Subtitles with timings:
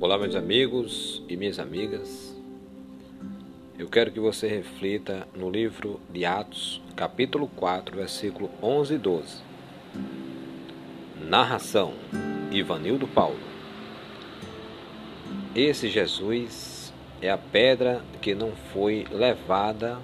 [0.00, 2.32] Olá, meus amigos e minhas amigas.
[3.76, 9.36] Eu quero que você reflita no livro de Atos, capítulo 4, versículo 11 e 12.
[11.28, 11.94] Narração:
[12.52, 13.40] Ivanildo Paulo.
[15.52, 19.98] Esse Jesus é a pedra que não foi levada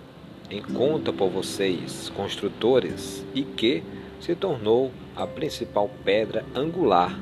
[0.51, 3.81] em conta por vocês, construtores, e que
[4.19, 7.17] se tornou a principal pedra angular.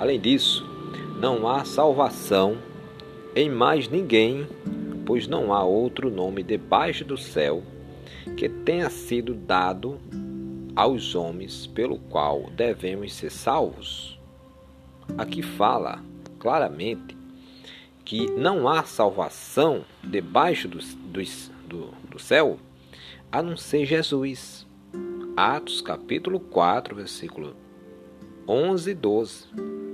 [0.00, 0.71] Além disso,
[1.22, 2.58] não há salvação
[3.36, 4.44] em mais ninguém,
[5.06, 7.62] pois não há outro nome debaixo do céu
[8.36, 10.00] que tenha sido dado
[10.74, 14.18] aos homens pelo qual devemos ser salvos.
[15.16, 16.02] Aqui fala
[16.40, 17.16] claramente
[18.04, 21.22] que não há salvação debaixo do, do,
[21.68, 22.58] do, do céu
[23.30, 24.66] a não ser Jesus.
[25.36, 27.54] Atos capítulo 4, versículo
[28.48, 29.91] 11 e 12.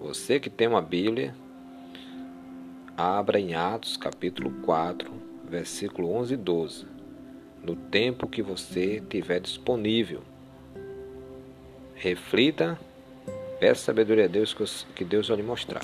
[0.00, 1.34] Você que tem uma Bíblia,
[2.96, 5.12] abra em Atos capítulo 4,
[5.46, 6.86] versículo 11 e 12,
[7.62, 10.22] no tempo que você tiver disponível.
[11.94, 12.80] Reflita,
[13.60, 14.56] peça sabedoria a Deus
[14.96, 15.82] que Deus vai lhe mostrar.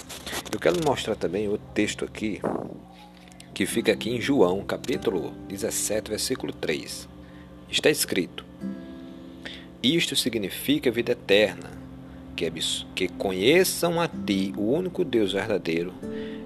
[0.51, 2.41] Eu quero mostrar também o texto aqui,
[3.53, 7.07] que fica aqui em João, capítulo 17, versículo 3.
[7.69, 8.47] Está escrito:
[9.83, 11.86] Isto significa vida eterna
[12.37, 12.53] que,
[12.95, 15.93] que conheçam a ti, o único Deus verdadeiro,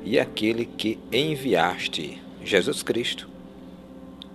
[0.04, 3.28] e aquele que enviaste, Jesus Cristo.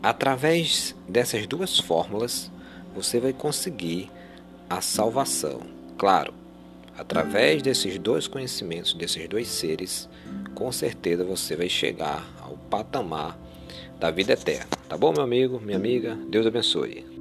[0.04, 2.52] Através dessas duas fórmulas,
[2.94, 4.12] você vai conseguir
[4.70, 5.62] a salvação.
[5.98, 6.34] Claro,
[6.98, 10.08] através desses dois conhecimentos, desses dois seres,
[10.54, 13.38] com certeza você vai chegar ao patamar
[14.00, 14.68] da vida eterna.
[14.88, 16.16] Tá bom, meu amigo, minha amiga?
[16.30, 17.15] Deus abençoe.